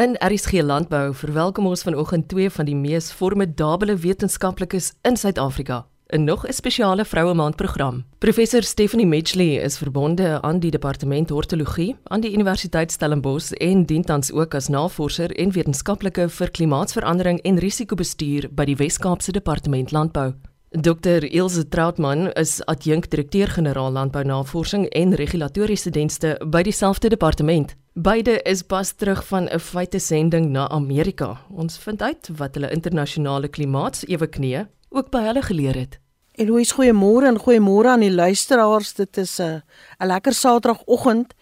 [0.00, 5.86] In RSG Landbou verwelkom ons vanoggend twee van die mees formidable wetenskaplikes in Suid-Afrika.
[6.08, 8.04] 'n Nog 'n spesiale vroue maand program.
[8.18, 14.02] Professor Stephanie Mitchley is verbonde aan die departement hortologie aan die Universiteit Stellenbosch en dien
[14.02, 20.32] tans ook as navorser en wetenskaplike vir klimaatsverandering en risikobestuur by die Wes-Kaapse Departement Landbou.
[20.70, 27.76] Dr Ilse Trautmann is adjunkt-direkteur-generaal landbounavorsing en regulatoriese dienste by dieselfde departement.
[27.94, 31.40] Beide is pas terug van 'n feitesending na Amerika.
[31.50, 36.00] Ons vind uit wat hulle internasionale klimaatsewe knee ook by hulle geleer het.
[36.32, 38.94] Eloise, goeiemôre en goeiemôre aan die luisteraars.
[38.94, 39.62] Dit is 'n
[40.00, 41.34] 'n lekker Saterdagoggend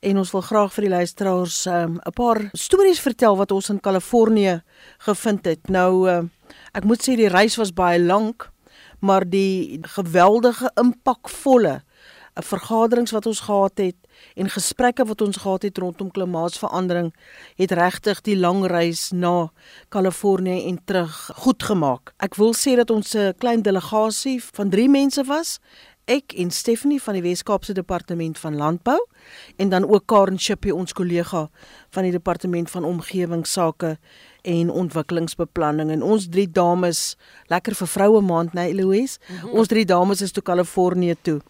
[0.00, 3.68] en ons wil graag vir die luisteraars um, 'n um, paar stories vertel wat ons
[3.68, 4.62] in Kalifornië
[4.98, 5.68] gevind het.
[5.68, 6.22] Nou uh,
[6.72, 8.50] ek moet sê die reis was baie lank
[9.00, 11.89] maar die geweldige impakvolle eh,
[12.34, 13.96] vergaderings wat ons gehad het
[14.34, 17.12] en gesprekke wat ons gehad het rondom klimaatsverandering
[17.56, 19.50] het regtig die lang reis na
[19.88, 22.14] Kalifornië en terug goed gemaak.
[22.18, 25.58] Ek wil sê dat ons 'n klein delegasie van 3 mense was.
[26.04, 28.98] Ek en Stephanie van die Wes-Kaapse Departement van Landbou
[29.56, 31.50] en dan ook Karen Shippie ons kollega
[31.90, 33.98] van die Departement van Omgewingsake
[34.42, 37.16] en ontwikkelingsbeplanning en ons drie dames
[37.52, 39.58] lekker vir vroue maand nê Eloise mm -hmm.
[39.58, 41.40] ons drie dames is toe Kalifornië toe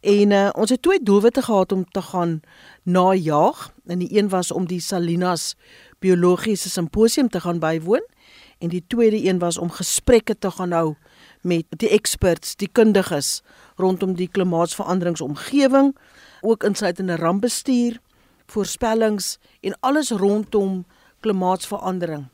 [0.00, 2.40] en uh, ons het twee doelwitte gehad om te gaan
[2.82, 5.56] najag en die een was om die Salinas
[5.98, 8.06] biologiese simposium te gaan bywoon.
[8.58, 10.94] En die tweede een was om gesprekke te gaan hou
[11.40, 13.42] met die experts die kundiges
[13.76, 15.96] rondom die klimaatsveranderingsomgewing
[16.40, 18.00] ook insluitende rampbestuur
[18.46, 20.86] voorspellings en alles rondom
[21.20, 22.26] klimaatsverandering.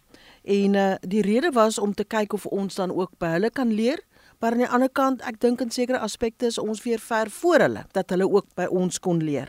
[0.45, 3.73] En uh die rede was om te kyk of ons dan ook by hulle kan
[3.73, 4.01] leer,
[4.45, 7.62] maar aan die ander kant, ek dink in sekere aspekte is ons weer ver voor
[7.64, 9.48] hulle dat hulle ook by ons kon leer.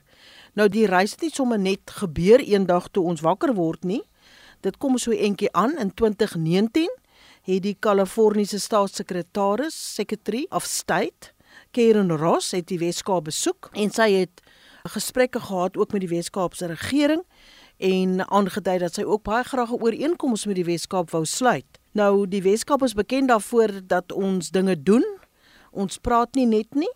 [0.56, 4.00] Nou die reis het nie sommer net gebeur eendag toe ons wakker word nie.
[4.64, 6.88] Dit kom so eentjie aan in 2019
[7.50, 11.36] het die Kaliforniese staatssekretaris, Secretary of State,
[11.76, 14.48] Karen Ross het die Weskaap besoek en sy het
[14.96, 17.28] gesprekke gehad ook met die Weskaapse regering
[17.84, 21.84] en aangedui dat sy ook baie graag 'n ooreenkoms met die Weskaap wou sluit.
[21.96, 25.04] Nou die Weskaap is bekend daarvoor dat ons dinge doen.
[25.72, 26.92] Ons praat nie net nie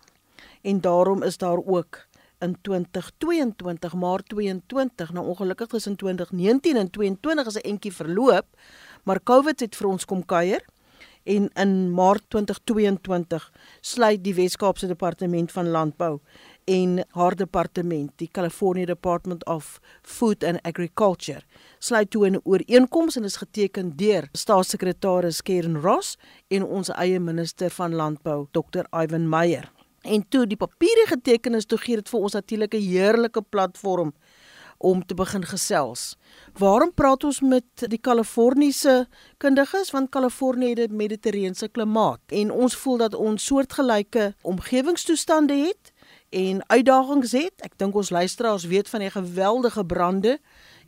[0.60, 2.02] en daarom is daar ook
[2.44, 8.46] in 2022 Maart 22 nou ongelukkig in 2019 en 22 is 'n entjie verloop
[9.04, 10.64] maar Covid het vir ons kom kuier
[11.24, 16.20] en in Maart 2022 sluit die Weskaapse Departement van Landbou
[16.70, 21.42] en haar departement, die California Department of Food and Agriculture,
[21.80, 26.16] sluit toe 'n ooreenkoms en is geteken deur staatssekretaris Karen Ross
[26.48, 28.84] en ons eie minister van landbou, Dr.
[29.02, 29.72] Ivan Meyer.
[30.02, 34.12] En toe die papiere geteken is, toe gee dit vir ons natuurlik 'n heerlike platform
[34.80, 36.16] om te begin gesels.
[36.56, 42.76] Waarom praat ons met die Kaliforniese kundiges want Kalifornië het 'n mediterrane klimaat en ons
[42.76, 45.92] voel dat ons soortgelyke omgewingstoestande het
[46.28, 47.52] en uitdagings het.
[47.56, 50.38] Ek dink ons luisteraars weet van die geweldige brande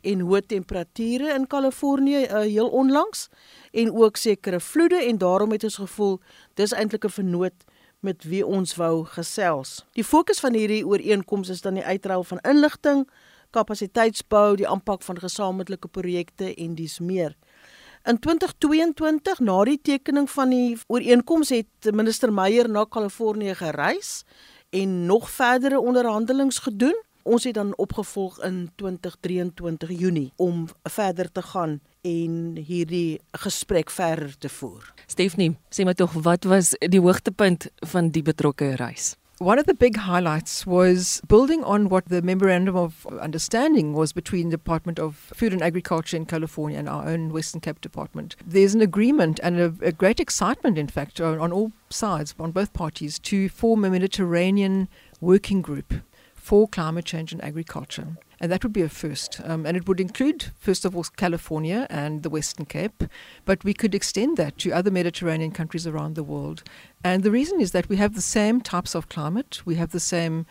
[0.03, 3.27] en hoë temperature in Kalifornië uh, heel onlangs
[3.71, 6.19] en ook sekere vloede en daarom het ons gevoel
[6.59, 7.65] dis eintlik 'n vernoot
[8.03, 9.85] met wie ons wou gesels.
[9.95, 13.05] Die fokus van hierdie ooreenkoms is dan die uitruil van inligting,
[13.55, 17.35] kapasiteitsbou, die aanpak van gesamentlike projekte en dis meer.
[18.03, 24.23] In 2022 na die tekening van die ooreenkoms het minister Meyer na Kalifornië gereis
[24.69, 26.97] en nog verdere onderhandelings gedoen.
[27.23, 34.37] Ons het dan opgevolg in 2023 Junie om verder te gaan en hierdie gesprek verder
[34.37, 34.93] te voer.
[35.07, 39.13] Stephanie, sê my tog wat was die hoogtepunt van die betrokke reis?
[39.39, 44.49] One of the big highlights was building on what the memorandum of understanding was between
[44.49, 48.35] the Department of Food and Agriculture in California and our own Western Cape Department.
[48.45, 52.51] There's an agreement and a, a great excitement, in fact, on, on all sides, on
[52.51, 54.87] both parties, to form a Mediterranean
[55.19, 55.93] working group
[56.43, 58.17] for climate change and agriculture.
[58.41, 59.39] And that would be a first.
[59.45, 63.05] Um, and it would include, first of all, California and the Western Cape,
[63.45, 66.63] but we could extend that to other Mediterranean countries around the world.
[67.01, 70.01] And the reason is that we have the same types of climate, we have the
[70.01, 70.45] same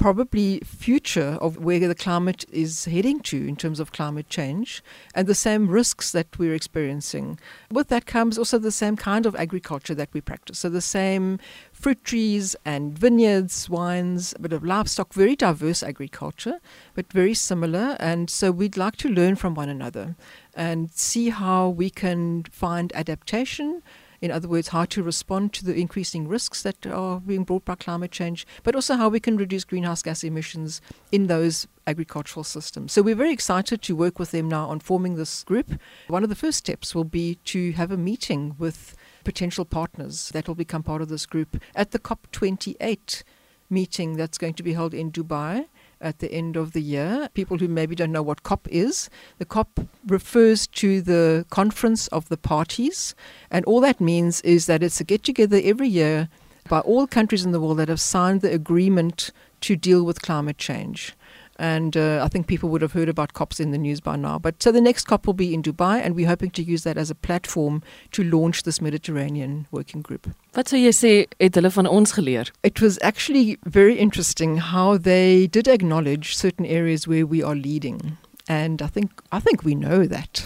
[0.00, 4.82] probably future of where the climate is heading to in terms of climate change
[5.14, 7.38] and the same risks that we're experiencing.
[7.70, 10.60] With that comes also the same kind of agriculture that we practice.
[10.60, 11.38] So the same
[11.70, 16.60] fruit trees and vineyards, wines, a bit of livestock, very diverse agriculture,
[16.94, 17.98] but very similar.
[18.00, 20.16] And so we'd like to learn from one another
[20.54, 23.82] and see how we can find adaptation
[24.20, 27.74] In other words, how to respond to the increasing risks that are being brought by
[27.74, 30.80] climate change, but also how we can reduce greenhouse gas emissions
[31.10, 32.92] in those agricultural systems.
[32.92, 35.72] So we're very excited to work with them now on forming this group.
[36.08, 38.94] One of the first steps will be to have a meeting with
[39.24, 43.22] potential partners that will become part of this group at the COP28
[43.70, 45.66] meeting that's going to be held in Dubai
[46.00, 47.28] at the end of the year.
[47.34, 52.28] People who maybe don't know what COP is, the COP refers to the conference of
[52.28, 53.14] the parties,
[53.50, 56.28] and all that means is that it's a get together every year
[56.68, 59.30] by all countries in the world that have signed the agreement
[59.60, 61.14] to deal with climate change.
[61.60, 64.38] And uh, I think people would have heard about COPs in the news by now.
[64.38, 66.96] But so the next COP will be in Dubai, and we're hoping to use that
[66.96, 70.26] as a platform to launch this Mediterranean working group.
[70.56, 72.48] Wat sou jy sê het hulle van ons geleer?
[72.64, 78.16] It was actually very interesting how they did acknowledge certain areas where we are leading.
[78.50, 80.42] And I think I think we know that.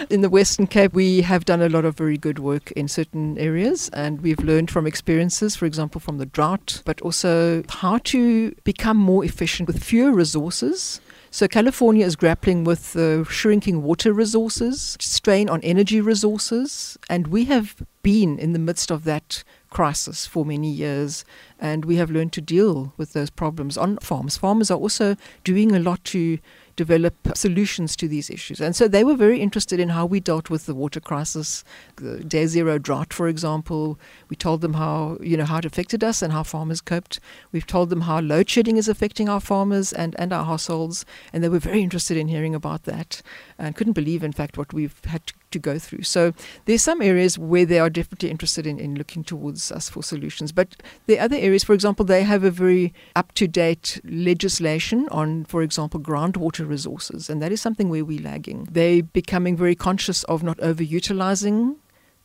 [0.10, 3.38] in the Western Cape, we have done a lot of very good work in certain
[3.38, 8.50] areas, and we've learned from experiences, for example, from the drought, but also how to
[8.64, 11.00] become more efficient with fewer resources.
[11.30, 17.44] So California is grappling with the shrinking water resources, strain on energy resources, and we
[17.44, 21.24] have been in the midst of that crisis for many years
[21.60, 24.36] and we have learned to deal with those problems on farms.
[24.36, 26.38] Farmers are also doing a lot to
[26.84, 28.58] develop solutions to these issues.
[28.58, 31.62] And so they were very interested in how we dealt with the water crisis,
[31.96, 33.98] the day zero drought, for example.
[34.30, 37.20] We told them how, you know, how it affected us and how farmers coped.
[37.52, 41.04] We've told them how load shedding is affecting our farmers and, and our households.
[41.34, 43.20] And they were very interested in hearing about that
[43.58, 46.02] and couldn't believe, in fact, what we've had to to go through.
[46.02, 46.32] So
[46.64, 50.52] there's some areas where they are definitely interested in, in looking towards us for solutions.
[50.52, 50.76] But
[51.06, 55.62] the other areas, for example, they have a very up to date legislation on, for
[55.62, 57.30] example, groundwater resources.
[57.30, 58.68] And that is something where we're lagging.
[58.70, 61.76] They're becoming very conscious of not overutilizing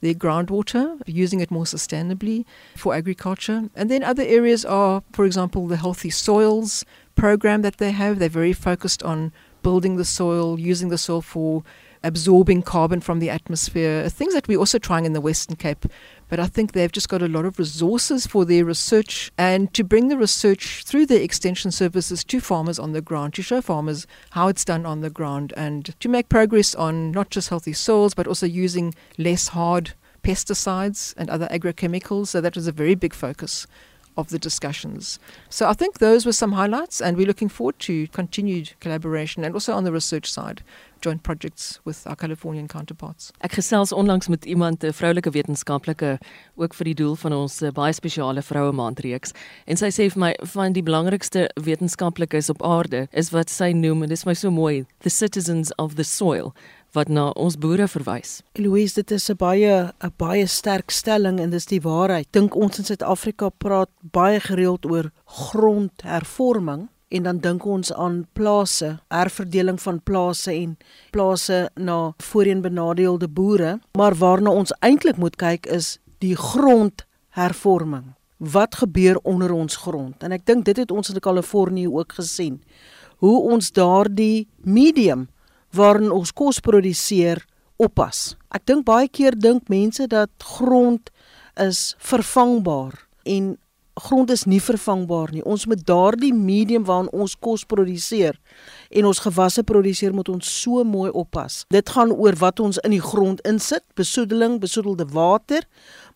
[0.02, 2.46] their groundwater, using it more sustainably
[2.76, 3.70] for agriculture.
[3.76, 6.86] And then other areas are, for example, the healthy soils
[7.16, 8.20] program that they have.
[8.20, 9.32] They're very focused on
[9.64, 11.64] building the soil, using the soil for
[12.06, 15.86] absorbing carbon from the atmosphere, things that we're also trying in the Western Cape.
[16.30, 19.84] But I think they've just got a lot of resources for their research and to
[19.84, 24.08] bring the research through their extension services to farmers on the ground, to show farmers
[24.32, 28.14] how it's done on the ground and to make progress on not just healthy soils,
[28.14, 29.94] but also using less hard
[30.24, 32.28] pesticides and other agrochemicals.
[32.28, 33.68] So that was a very big focus
[34.18, 35.20] of the discussions.
[35.50, 39.54] So I think those were some highlights, and we're looking forward to continued collaboration and
[39.54, 40.62] also on the research side,
[41.02, 43.32] joint projects with our Californian counterparts.
[43.42, 46.18] Ek gesels onlangs met iemand, 'n vroulike wetenskaplike,
[46.56, 49.34] ook vir die doel van ons uh, baie spesiale vroue maandreeks,
[49.68, 54.04] en sy sê vir my van die belangrikste wetenskaplikes op aarde is wat sy noem
[54.04, 56.54] en dis my so mooi, the citizens of the soil
[56.96, 58.40] wat na ons boere verwys.
[58.60, 62.28] Louise, dit is 'n baie 'n baie sterk stelling en dis die waarheid.
[62.32, 69.00] Dink ons in Suid-Afrika praat baie gereeld oor grondhervorming en dan dink ons aan plase,
[69.08, 70.78] herverdeling van plase en
[71.12, 78.14] plase na voorheen benadeelde boere, maar waarna ons eintlik moet kyk is die grondhervorming.
[78.38, 80.24] Wat gebeur onder ons grond?
[80.24, 82.64] En ek dink dit het ons in Kalifornië ook gesien.
[83.24, 85.30] Hoe ons daardie medium
[85.76, 87.44] waarin ons kos produseer
[87.82, 88.36] oppas.
[88.56, 91.12] Ek dink baie keer dink mense dat grond
[91.60, 93.56] is vervangbaar en
[93.96, 95.44] grond is nie vervangbaar nie.
[95.48, 98.36] Ons moet daardie medium waarin ons kos produseer
[98.92, 101.64] en ons gewasse produseer moet ons so mooi oppas.
[101.72, 105.64] Dit gaan oor wat ons in die grond insit, besoedeling, besoedelde water,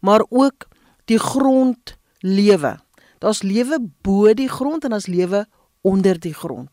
[0.01, 0.67] maar ook
[1.07, 2.75] die grond lewe.
[3.23, 5.45] Daar's lewe bo die grond en daar's lewe
[5.87, 6.69] onder die grond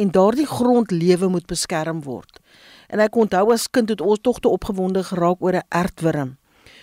[0.00, 2.40] en daardie grondlewe moet beskerm word.
[2.88, 6.36] En ek onthou as kind het ons tog te opgewonde geraak oor 'n ertwurm.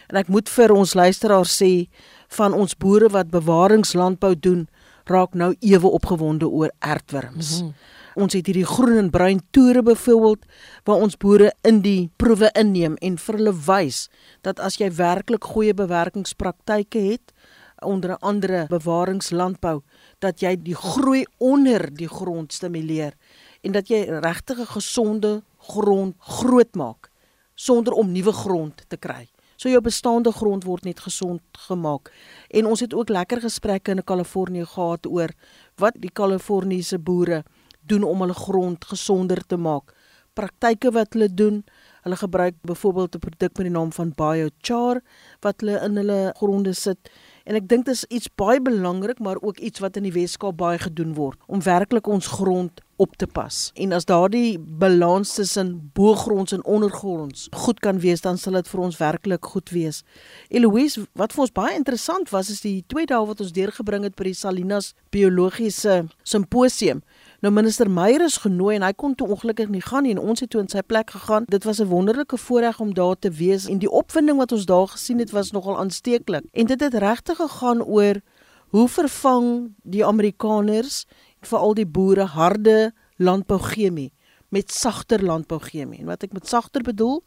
[0.07, 1.89] En ek moet vir ons luisteraars sê
[2.27, 4.67] van ons boere wat bewaringslandbou doen,
[5.05, 7.62] raak nou ewe opgewonde oor ertwurms.
[7.62, 7.75] Mm -hmm.
[8.17, 10.45] Ons het hierdie groen en bruin toere byvoorbeeld
[10.83, 14.09] waar ons boere in die proewe inneem en vir hulle wys
[14.41, 17.33] dat as jy werklik goeie bewerkingspraktyke het
[17.81, 19.81] onder andere bewaringslandbou
[20.19, 23.13] dat jy die groei onder die grond stimuleer
[23.62, 27.10] en dat jy regtig 'n gesonde grond grootmaak
[27.55, 29.27] sonder om nuwe grond te kry.
[29.57, 32.12] So jou bestaande grond word net gesond gemaak.
[32.53, 35.34] En ons het ook lekker gesprekke in Kalifornië gehad oor
[35.81, 37.43] wat die Kaliforniese boere
[37.81, 39.96] doen om hulle grond gesonder te maak.
[40.38, 41.63] Praktyke wat hulle doen,
[42.05, 45.01] hulle gebruik byvoorbeeld 'n produk met die naam van biochar
[45.41, 47.10] wat hulle in hulle gronde sit
[47.47, 50.57] En ek dink dit is iets baie belangrik, maar ook iets wat in die Weskaap
[50.59, 53.71] baie gedoen word om werklik ons grond op te pas.
[53.79, 58.81] En as daardie balans tussen boogronds en ondergronds goed kan wees, dan sal dit vir
[58.83, 60.01] ons werklik goed wees.
[60.49, 64.17] Eloise, wat vir ons baie interessant was is die twee dae wat ons deurgebring het
[64.19, 67.03] by die Salinas biologiese simposium.
[67.38, 70.39] Nou minister Meyer is genooi en hy kon toe ongelukkig nie gaan nie en ons
[70.41, 71.46] het toe in sy plek gegaan.
[71.46, 74.88] Dit was 'n wonderlike voorreg om daar te wees en die opwinding wat ons daar
[74.88, 76.44] gesien het was nogal aansteeklik.
[76.51, 78.22] En dit het regtig gegaan oor
[78.70, 81.06] hoe vervang die Amerikaners
[81.41, 84.13] veral die boere harde landbouchemie
[84.50, 86.00] met sagter landbouchemie.
[86.00, 87.24] En wat ek met sagter bedoel,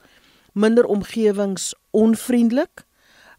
[0.52, 2.85] minder omgewingsonvriendelik,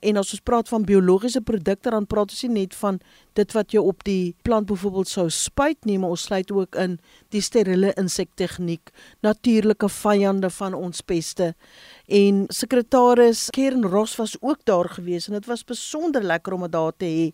[0.02, 2.98] En as ons praat van biologiese produkte dan praat ons nie net van
[3.38, 6.98] dit wat jy op die plant byvoorbeeld sou spuit nie, maar ons sluit ook in
[7.32, 8.90] die steriele insektegniek,
[9.22, 11.52] natuurlike vyande van ons peste.
[12.10, 16.74] En sekretaris Kern Ross was ook daar gewees en dit was besonder lekker om dit
[16.74, 17.28] daar te hê.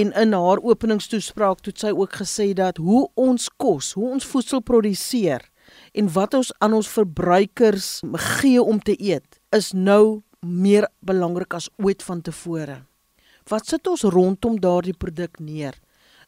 [0.00, 4.64] En in haar openingstoespraak het sy ook gesê dat hoe ons kos, hoe ons voedsel
[4.64, 5.44] produseer
[5.92, 8.00] en wat ons aan ons verbruikers
[8.40, 12.82] gee om te eet, is nou meer belangrik as ooit vantevore.
[13.48, 15.74] Wat sit ons rondom daardie produk neer?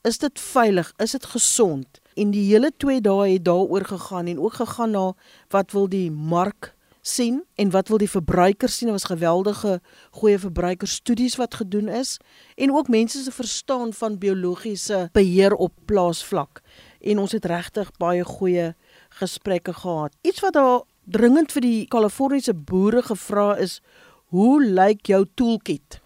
[0.02, 0.92] Is dit veilig?
[0.98, 2.00] Is dit gesond?
[2.16, 5.12] En die hele 2 dae het daaroor gegaan en ook gegaan na
[5.52, 8.88] wat wil die mark sien en wat wil die verbruiker sien?
[8.88, 12.16] Dit was geweldige goeie verbruikerstudies wat gedoen is
[12.56, 16.60] en ook mense se verstaan van biologiese beheer op plaasvlak.
[17.00, 18.74] En ons het regtig baie goeie
[19.08, 20.16] gesprekke gehad.
[20.20, 23.80] Iets wat daar dringend vir die Kaliforniese boere gevra is
[24.34, 25.98] hoe lyk jou toolkit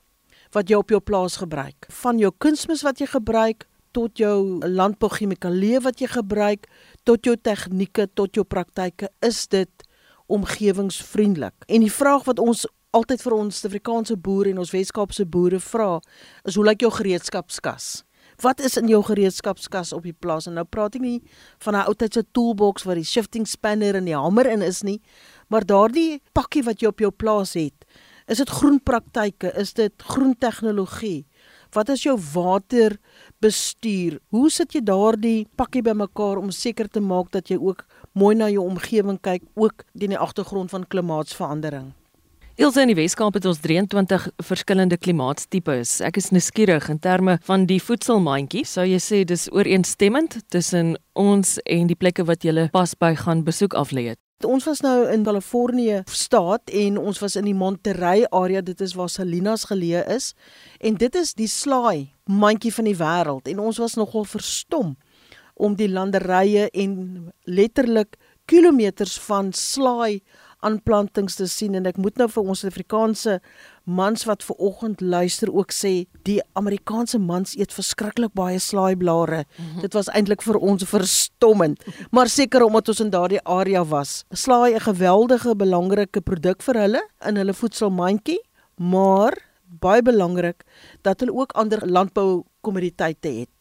[0.55, 1.89] wat jy op jou plaas gebruik?
[2.03, 6.69] Van jou kunsmis wat jy gebruik tot jou landbouchemikalieë wat jy gebruik
[7.05, 9.89] tot jou tegnieke tot jou praktyke is dit
[10.33, 11.67] omgewingsvriendelik?
[11.69, 15.99] En die vraag wat ons altyd vir ons Suid-Afrikaanse boere en ons Weskaapse boere vra
[16.47, 18.05] is hoe lyk jou gereedskapskas
[18.43, 20.47] Wat is in jou gereedskapskas op die plaas?
[20.47, 21.23] En nou praat ek nie
[21.59, 25.01] van 'n ou tydse toolbox waar die shifting spanner en die hamer in is nie,
[25.49, 27.85] maar daardie pakkie wat jy op jou plaas het.
[28.27, 29.53] Is dit groenpraktyke?
[29.57, 31.27] Is dit groentegnologie?
[31.75, 34.21] Wat is jou waterbestuur?
[34.29, 38.49] Hoe sit jy daardie pakkie bymekaar om seker te maak dat jy ook mooi na
[38.49, 41.93] jou omgewing kyk, ook teen die agtergrond van klimaatsverandering?
[42.55, 45.97] Ilse in die Weskaap het ons 23 verskillende klimaatstipes.
[46.07, 48.63] Ek is nuuskierig in terme van die voedselmandjie.
[48.63, 53.43] Sou jy sê dis ooreenstemmend tussen ons en die plekke wat jy pas by gaan
[53.43, 54.21] besoek aflê het?
[54.47, 58.95] Ons was nou in Kalifornië staat en ons was in die Monterey area, dit is
[58.95, 60.31] waar Salinas geleë is.
[60.79, 64.95] En dit is die slaai mandjie van die wêreld en ons was nogal verstom
[65.59, 66.95] om die landerye en
[67.51, 68.15] letterlik
[68.47, 70.23] kilometers van slaai
[70.65, 73.39] aanplantings te sien en ek moet nou vir ons Afrikaanse
[73.85, 75.93] mans wat ver oggend luister ook sê
[76.29, 79.45] die Amerikaanse mans eet verskriklik baie slaaiblare.
[79.45, 79.81] Mm -hmm.
[79.81, 84.25] Dit was eintlik vir ons verstommend, maar seker omdat ons in daardie area was.
[84.31, 88.41] Slaai 'n geweldige belangrike produk vir hulle in hulle voedselmandjie,
[88.77, 89.33] maar
[89.81, 90.65] baie belangrik
[91.03, 93.54] dat hulle ook ander landboukommoditeite het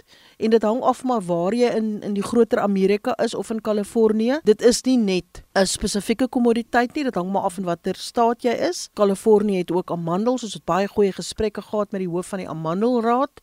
[0.43, 3.62] en dit hang af maar waar jy in in die groter Amerika is of in
[3.62, 4.39] Kalifornië.
[4.43, 8.41] Dit is nie net 'n spesifieke kommoditeit nie, dit hang maar af van watter staat
[8.43, 8.89] jy is.
[8.93, 12.50] Kalifornië het ook amandels, ons het baie goeie gesprekke gehad met die hoof van die
[12.50, 13.41] amandelraad.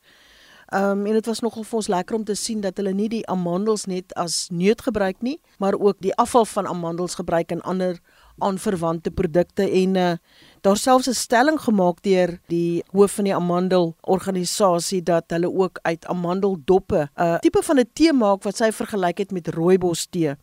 [0.70, 3.08] Ehm um, en dit was nogal vir ons lekker om te sien dat hulle nie
[3.08, 7.60] die amandels net as neut gebruik nie, maar ook die afval van amandels gebruik in
[7.60, 7.98] ander
[8.40, 10.12] aanverwante produkte en uh,
[10.60, 15.78] daar selfs 'n stelling gemaak deur die hoof van die amandel organisasie dat hulle ook
[15.82, 20.06] uit amandeldoppe 'n uh, tipe van 'n tee maak wat sy vergelyk het met rooibos
[20.10, 20.36] tee.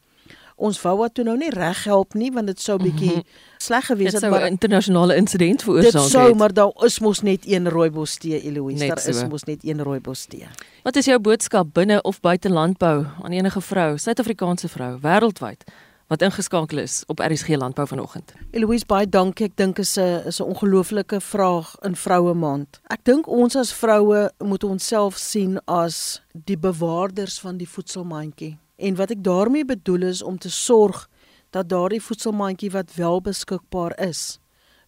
[0.57, 3.57] Ons wou wat toe nou nie reg help nie want dit sou bietjie mm -hmm.
[3.57, 6.01] sleg gewees het maar 'n internasionale insident veroorsaak het.
[6.01, 9.09] Dit sou maar daar is mos net een rooibos tee Eloise, daar so.
[9.09, 10.47] is mos net een rooibos tee.
[10.83, 15.63] Wat is jou boodskap binne of buite landbou aan enige vrou, Suid-Afrikaanse vrou wêreldwyd?
[16.07, 18.33] Wat ingeskakel is op RSG Landbou vanoggend.
[18.51, 19.45] Eloise baie dankie.
[19.45, 22.79] Ek dink is 'n is 'n ongelooflike vraag in vroue maand.
[22.89, 28.57] Ek dink ons as vroue moet onsself sien as die bewaarders van die voedselmandjie.
[28.77, 31.09] En wat ek daarmee bedoel is om te sorg
[31.49, 34.39] dat daardie voedselmandjie wat wel beskikbaar is,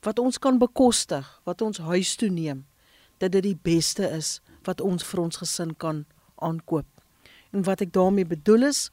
[0.02, 2.66] wat ons kan bekostig, wat ons huis toe neem,
[3.18, 6.86] dat dit die beste is wat ons vir ons gesin kan aankoop.
[7.52, 8.90] En wat ek daarmee bedoel is,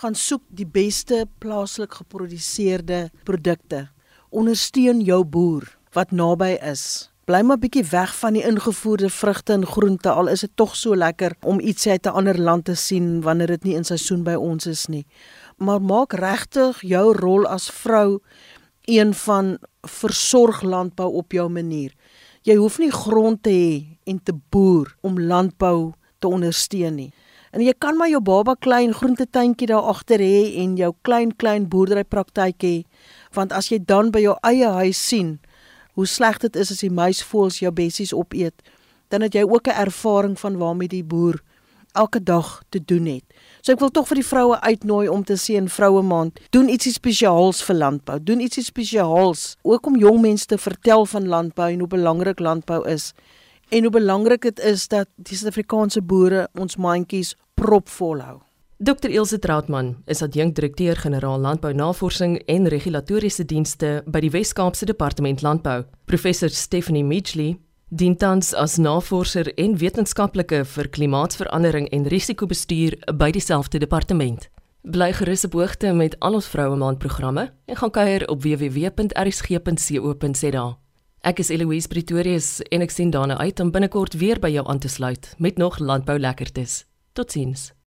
[0.00, 3.88] gaan soek die beste plaaslik geproduseerde produkte.
[4.30, 7.10] Ondersteun jou boer wat naby is.
[7.28, 10.96] Bly maar bietjie weg van die ingevoerde vrugte en groente al is dit tog so
[10.96, 14.34] lekker om iets uit 'n ander land te sien wanneer dit nie in seisoen by
[14.34, 15.06] ons is nie.
[15.56, 18.18] Maar maak regtig jou rol as vrou
[18.84, 21.92] een van versorg landbou op jou manier.
[22.42, 27.12] jy hoef nie grond te hê en te boer om landbou te ondersteun nie.
[27.52, 31.66] En jy kan maar jou baba klein groentetuintjie daar agter hê en jou klein klein
[31.68, 32.76] boerdery praktyk hê,
[33.36, 35.34] want as jy dan by jou eie huis sien
[35.92, 38.56] hoe sleg dit is as die muisvoëls jou bessies opeet,
[39.12, 41.42] dan het jy ook 'n ervaring van waarmee die boer
[41.92, 43.24] elke dag te doen het.
[43.60, 46.92] So ek wil tog vir die vroue uitnooi om te sien vroue maand, doen ietsie
[46.92, 51.78] spesiaals vir landbou, doen ietsie spesiaals ook om jong mense te vertel van landbou en
[51.78, 53.12] hoe belangrik landbou is
[53.72, 58.40] en hoe belangrik dit is dat die Suid-Afrikaanse boere ons mandjies propvol hou.
[58.82, 65.84] Dr Ilse Trautmann is adjunktedirekteur-generaal Landbounavorsing en Regulatoriese Dienste by die Wes-Kaapse Departement Landbou.
[66.04, 73.78] Professor Stephanie Mitchley dien tans as navorser en wetenskaplike vir klimaatsverandering en risikobestuur by dieselfde
[73.78, 74.50] departement.
[74.82, 78.82] Bly gerus op hoogte met al ons vroue maand programme en gaan kuier op www.rsg.co.za.
[81.22, 84.80] Ek is Eloise Pretorius en ek sien daarna uit om binnekort weer by jou aan
[84.82, 86.80] te sluit met nog landbou lekkertes.
[87.14, 87.70] Totsiens.